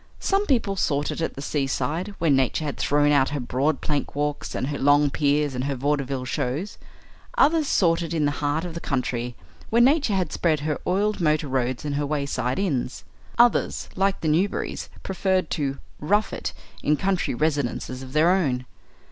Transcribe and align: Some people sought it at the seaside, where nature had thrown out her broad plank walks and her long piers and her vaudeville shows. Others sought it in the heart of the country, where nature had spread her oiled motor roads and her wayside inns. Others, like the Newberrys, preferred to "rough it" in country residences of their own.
Some 0.19 0.47
people 0.47 0.75
sought 0.75 1.11
it 1.11 1.21
at 1.21 1.35
the 1.35 1.43
seaside, 1.43 2.15
where 2.17 2.31
nature 2.31 2.65
had 2.65 2.77
thrown 2.79 3.11
out 3.11 3.29
her 3.29 3.39
broad 3.39 3.81
plank 3.81 4.15
walks 4.15 4.55
and 4.55 4.65
her 4.69 4.79
long 4.79 5.11
piers 5.11 5.53
and 5.53 5.65
her 5.65 5.75
vaudeville 5.75 6.25
shows. 6.25 6.79
Others 7.37 7.67
sought 7.67 8.01
it 8.01 8.11
in 8.11 8.25
the 8.25 8.31
heart 8.41 8.65
of 8.65 8.73
the 8.73 8.79
country, 8.79 9.35
where 9.69 9.79
nature 9.79 10.15
had 10.15 10.33
spread 10.33 10.61
her 10.61 10.81
oiled 10.87 11.21
motor 11.21 11.47
roads 11.47 11.85
and 11.85 11.97
her 11.97 12.05
wayside 12.07 12.57
inns. 12.57 13.03
Others, 13.37 13.89
like 13.95 14.21
the 14.21 14.27
Newberrys, 14.27 14.89
preferred 15.03 15.51
to 15.51 15.77
"rough 15.99 16.33
it" 16.33 16.51
in 16.81 16.97
country 16.97 17.35
residences 17.35 18.01
of 18.01 18.13
their 18.13 18.31
own. 18.31 18.65